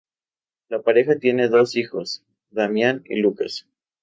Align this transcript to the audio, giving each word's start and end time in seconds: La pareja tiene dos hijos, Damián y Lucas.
La 0.69 0.81
pareja 0.81 1.19
tiene 1.19 1.47
dos 1.47 1.75
hijos, 1.75 2.23
Damián 2.49 3.03
y 3.05 3.17
Lucas. 3.17 3.67